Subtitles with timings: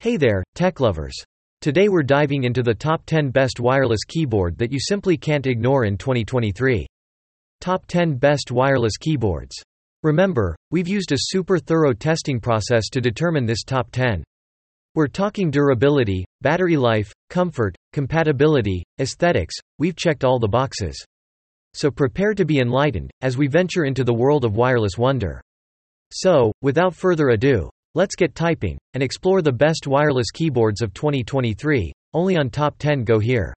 [0.00, 1.16] Hey there, tech lovers.
[1.60, 5.86] Today we're diving into the top 10 best wireless keyboard that you simply can't ignore
[5.86, 6.86] in 2023.
[7.60, 9.60] Top 10 best wireless keyboards.
[10.04, 14.22] Remember, we've used a super thorough testing process to determine this top 10.
[14.94, 21.04] We're talking durability, battery life, comfort, compatibility, aesthetics, we've checked all the boxes.
[21.74, 25.42] So prepare to be enlightened, as we venture into the world of wireless wonder.
[26.12, 31.92] So, without further ado, let's get typing, and explore the best wireless keyboards of 2023,
[32.14, 33.54] only on Top 10 Go here.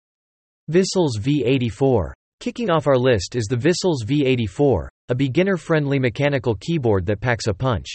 [0.70, 2.14] Vissles V84.
[2.40, 7.54] Kicking off our list is the Vissles V84, a beginner-friendly mechanical keyboard that packs a
[7.54, 7.88] punch.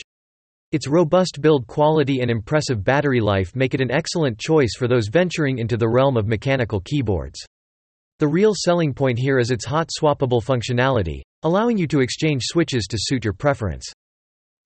[0.73, 5.09] Its robust build quality and impressive battery life make it an excellent choice for those
[5.09, 7.39] venturing into the realm of mechanical keyboards.
[8.19, 12.87] The real selling point here is its hot swappable functionality, allowing you to exchange switches
[12.87, 13.87] to suit your preference.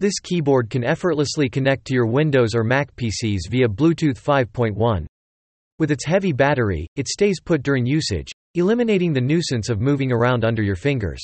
[0.00, 5.04] This keyboard can effortlessly connect to your Windows or Mac PCs via Bluetooth 5.1.
[5.78, 10.42] With its heavy battery, it stays put during usage, eliminating the nuisance of moving around
[10.42, 11.20] under your fingers.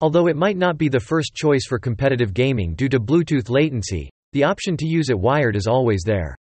[0.00, 4.08] Although it might not be the first choice for competitive gaming due to Bluetooth latency,
[4.32, 6.36] the option to use it wired is always there.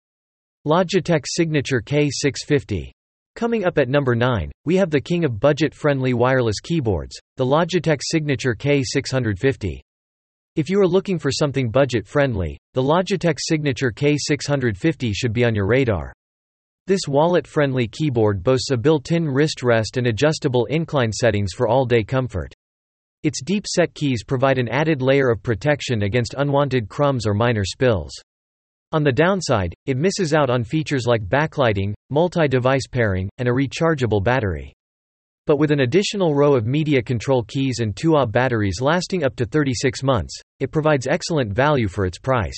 [0.67, 2.91] Logitech Signature K650
[3.37, 8.01] Coming up at number 9, we have the king of budget-friendly wireless keyboards, the Logitech
[8.03, 9.83] Signature K650.
[10.57, 15.67] If you are looking for something budget-friendly, the Logitech Signature K650 should be on your
[15.67, 16.13] radar.
[16.87, 22.55] This wallet-friendly keyboard boasts a built-in wrist rest and adjustable incline settings for all-day comfort.
[23.25, 28.13] Its deep-set keys provide an added layer of protection against unwanted crumbs or minor spills.
[28.93, 34.23] On the downside, it misses out on features like backlighting, multi-device pairing, and a rechargeable
[34.23, 34.73] battery.
[35.47, 39.45] But with an additional row of media control keys and 2Ah batteries lasting up to
[39.45, 42.57] 36 months, it provides excellent value for its price.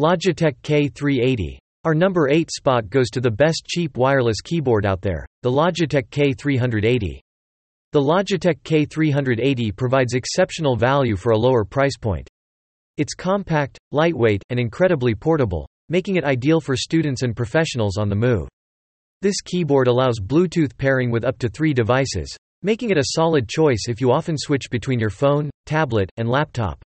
[0.00, 1.58] Logitech K380.
[1.84, 6.08] Our number 8 spot goes to the best cheap wireless keyboard out there, the Logitech
[6.08, 7.20] K380.
[7.92, 12.28] The Logitech K380 provides exceptional value for a lower price point.
[12.96, 18.16] It's compact, lightweight, and incredibly portable, making it ideal for students and professionals on the
[18.16, 18.48] move.
[19.22, 23.84] This keyboard allows Bluetooth pairing with up to three devices, making it a solid choice
[23.86, 26.82] if you often switch between your phone, tablet, and laptop.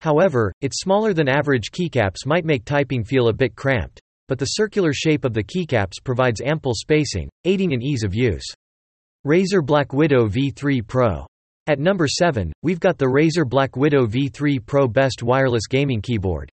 [0.00, 4.46] However, its smaller than average keycaps might make typing feel a bit cramped, but the
[4.46, 8.52] circular shape of the keycaps provides ample spacing, aiding in ease of use.
[9.24, 11.24] Razer Black Widow V3 Pro
[11.68, 16.50] at number 7, we've got the Razer Black Widow V3 Pro Best Wireless Gaming Keyboard.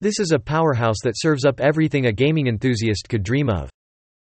[0.00, 3.68] This is a powerhouse that serves up everything a gaming enthusiast could dream of.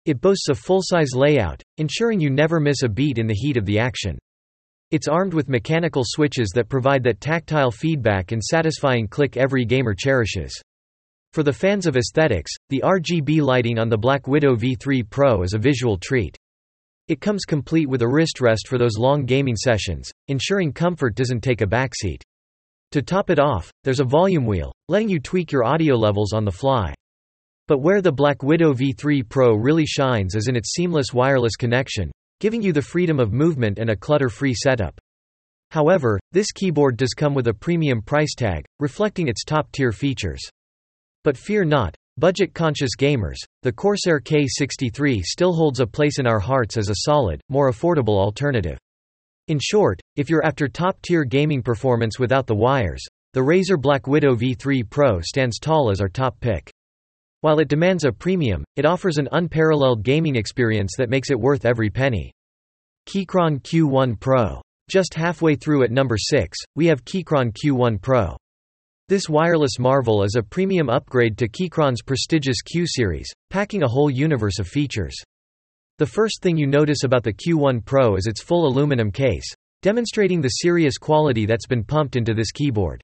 [0.06, 3.66] It boasts a full-size layout, ensuring you never miss a beat in the heat of
[3.66, 4.16] the action.
[4.92, 9.96] It's armed with mechanical switches that provide that tactile feedback and satisfying click every gamer
[9.98, 10.62] cherishes.
[11.32, 15.54] For the fans of aesthetics, the RGB lighting on the Black Widow V3 Pro is
[15.54, 16.36] a visual treat.
[17.08, 21.40] It comes complete with a wrist rest for those long gaming sessions, ensuring comfort doesn't
[21.40, 22.22] take a backseat.
[22.92, 26.44] To top it off, there's a volume wheel, letting you tweak your audio levels on
[26.44, 26.94] the fly.
[27.68, 32.10] But where the Black Widow V3 Pro really shines is in its seamless wireless connection,
[32.40, 34.98] giving you the freedom of movement and a clutter-free setup.
[35.70, 40.42] However, this keyboard does come with a premium price tag, reflecting its top-tier features.
[41.24, 46.78] But fear not, Budget-conscious gamers, the Corsair K63 still holds a place in our hearts
[46.78, 48.78] as a solid, more affordable alternative.
[49.48, 53.04] In short, if you're after top-tier gaming performance without the wires,
[53.34, 56.70] the Razer Black Widow V3 Pro stands tall as our top pick.
[57.42, 61.64] While it demands a premium, it offers an unparalleled gaming experience that makes it worth
[61.64, 62.32] every penny.
[63.08, 64.60] Keychron Q1 Pro.
[64.90, 68.36] Just halfway through at number 6, we have Keychron Q1 Pro.
[69.08, 74.10] This wireless marvel is a premium upgrade to Keychron's prestigious Q series, packing a whole
[74.10, 75.16] universe of features.
[75.98, 79.46] The first thing you notice about the Q1 Pro is its full aluminum case,
[79.82, 83.00] demonstrating the serious quality that's been pumped into this keyboard.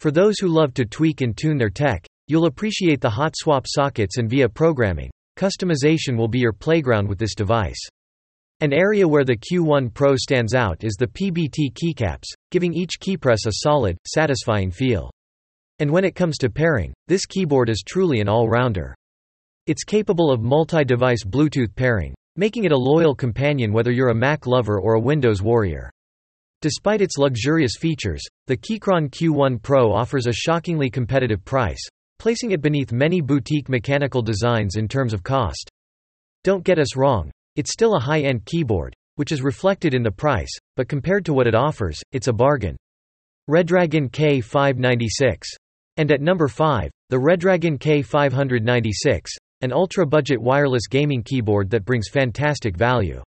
[0.00, 3.66] For those who love to tweak and tune their tech, you'll appreciate the hot swap
[3.68, 5.10] sockets and via programming.
[5.38, 7.78] Customization will be your playground with this device.
[8.62, 13.44] An area where the Q1 Pro stands out is the PBT keycaps, giving each keypress
[13.46, 15.10] a solid, satisfying feel.
[15.78, 18.94] And when it comes to pairing, this keyboard is truly an all-rounder.
[19.66, 24.46] It's capable of multi-device Bluetooth pairing, making it a loyal companion whether you're a Mac
[24.46, 25.90] lover or a Windows warrior.
[26.62, 31.86] Despite its luxurious features, the Keychron Q1 Pro offers a shockingly competitive price,
[32.22, 35.68] placing it beneath many boutique mechanical designs in terms of cost.
[36.44, 40.56] Don't get us wrong, it's still a high-end keyboard, which is reflected in the price,
[40.76, 42.76] but compared to what it offers, it's a bargain.
[43.50, 45.42] Redragon K596
[45.96, 49.26] And at number 5, the Redragon K596,
[49.62, 53.20] an ultra-budget wireless gaming keyboard that brings fantastic value.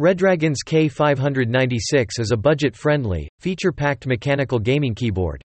[0.00, 5.42] Redragon's K596 is a budget-friendly, feature-packed mechanical gaming keyboard.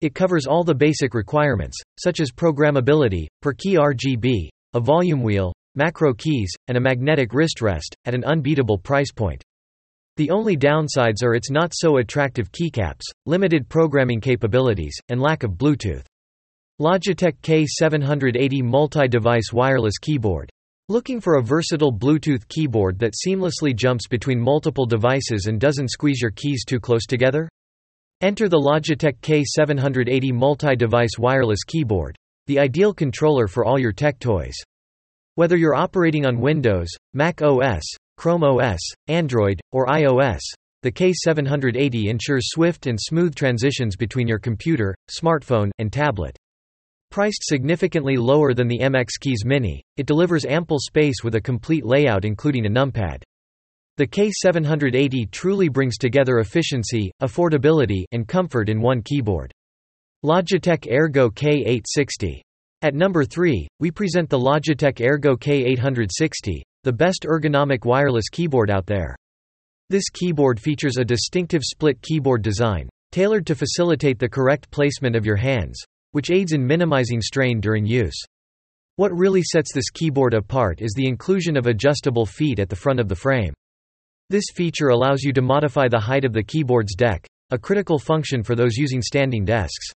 [0.00, 6.14] It covers all the basic requirements, such as programmability, per-key RGB, a volume wheel, macro
[6.14, 9.42] keys, and a magnetic wrist rest, at an unbeatable price point.
[10.16, 16.06] The only downsides are its not-so-attractive keycaps, limited programming capabilities, and lack of Bluetooth.
[16.80, 20.50] Logitech K780 Multi-Device Wireless Keyboard.
[20.88, 26.22] Looking for a versatile Bluetooth keyboard that seamlessly jumps between multiple devices and doesn't squeeze
[26.22, 27.50] your keys too close together?
[28.22, 32.14] Enter the Logitech K780 Multi-Device Wireless Keyboard,
[32.48, 34.54] the ideal controller for all your tech toys.
[35.36, 37.82] Whether you're operating on Windows, Mac OS,
[38.18, 38.78] Chrome OS,
[39.08, 40.40] Android, or iOS,
[40.82, 46.36] the K780 ensures swift and smooth transitions between your computer, smartphone, and tablet.
[47.10, 51.86] Priced significantly lower than the MX Keys Mini, it delivers ample space with a complete
[51.86, 53.22] layout including a numpad.
[54.00, 59.52] The K780 truly brings together efficiency, affordability, and comfort in one keyboard.
[60.24, 62.40] Logitech Ergo K860.
[62.80, 68.86] At number 3, we present the Logitech Ergo K860, the best ergonomic wireless keyboard out
[68.86, 69.14] there.
[69.90, 75.26] This keyboard features a distinctive split keyboard design, tailored to facilitate the correct placement of
[75.26, 75.78] your hands,
[76.12, 78.18] which aids in minimizing strain during use.
[78.96, 82.98] What really sets this keyboard apart is the inclusion of adjustable feet at the front
[82.98, 83.52] of the frame.
[84.30, 88.44] This feature allows you to modify the height of the keyboard's deck, a critical function
[88.44, 89.90] for those using standing desks.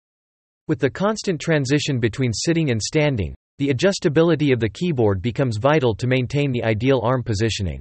[0.67, 5.95] With the constant transition between sitting and standing, the adjustability of the keyboard becomes vital
[5.95, 7.81] to maintain the ideal arm positioning.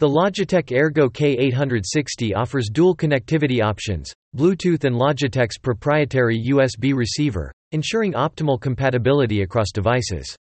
[0.00, 8.14] The Logitech Ergo K860 offers dual connectivity options, Bluetooth and Logitech's proprietary USB receiver, ensuring
[8.14, 10.34] optimal compatibility across devices.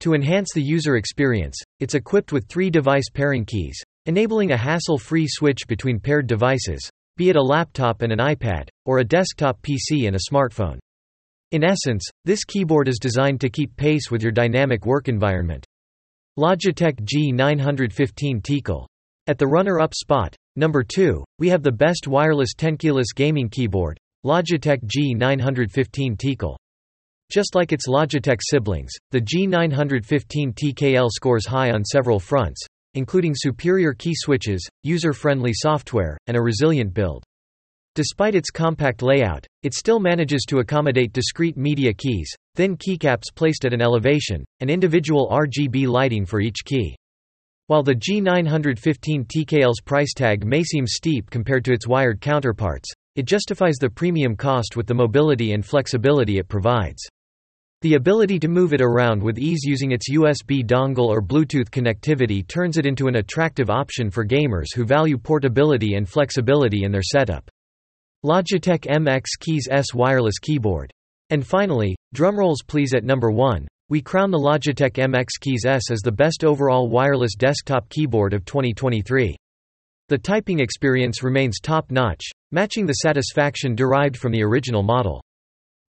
[0.00, 5.26] To enhance the user experience, it's equipped with three device pairing keys, enabling a hassle-free
[5.28, 10.06] switch between paired devices, be it a laptop and an iPad, or a desktop PC
[10.06, 10.78] and a smartphone.
[11.52, 15.66] In essence, this keyboard is designed to keep pace with your dynamic work environment.
[16.38, 18.86] Logitech G915 Tikal.
[19.26, 24.80] At the runner-up spot, number 2, we have the best wireless tenkeyless gaming keyboard, Logitech
[24.84, 26.56] G915 Tikal.
[27.30, 32.64] Just like its Logitech siblings, the G915 TKL scores high on several fronts,
[32.94, 37.24] including superior key switches, user-friendly software, and a resilient build.
[37.94, 43.64] Despite its compact layout, it still manages to accommodate discrete media keys, thin keycaps placed
[43.64, 46.94] at an elevation, and individual RGB lighting for each key.
[47.66, 53.26] While the G915 TKL's price tag may seem steep compared to its wired counterparts, it
[53.26, 57.06] justifies the premium cost with the mobility and flexibility it provides.
[57.82, 62.46] The ability to move it around with ease using its USB dongle or Bluetooth connectivity
[62.46, 67.02] turns it into an attractive option for gamers who value portability and flexibility in their
[67.02, 67.50] setup.
[68.22, 70.92] Logitech MX Keys S wireless keyboard.
[71.30, 76.00] And finally, drumrolls please at number 1, we crown the Logitech MX Keys S as
[76.00, 79.34] the best overall wireless desktop keyboard of 2023.
[80.08, 85.22] The typing experience remains top-notch, matching the satisfaction derived from the original model.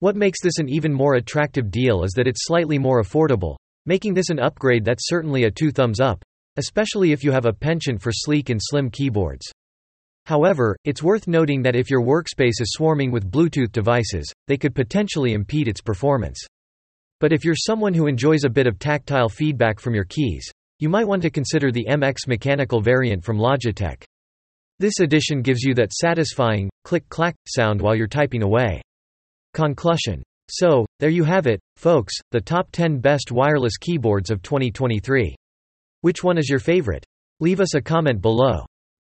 [0.02, 4.14] What makes this an even more attractive deal is that it's slightly more affordable, making
[4.14, 6.24] this an upgrade that's certainly a two thumbs up,
[6.56, 9.46] especially if you have a penchant for sleek and slim keyboards.
[10.26, 14.74] However, it's worth noting that if your workspace is swarming with Bluetooth devices, they could
[14.74, 16.40] potentially impede its performance.
[17.20, 20.88] But if you're someone who enjoys a bit of tactile feedback from your keys, you
[20.88, 24.02] might want to consider the MX mechanical variant from Logitech.
[24.80, 28.82] This edition gives you that satisfying, click-clack, sound while you're typing away.
[29.54, 30.24] Conclusion.
[30.50, 35.36] So, there you have it, folks, the top 10 best wireless keyboards of 2023.
[36.02, 37.06] Which one is your favorite?
[37.40, 38.66] Leave us a comment below.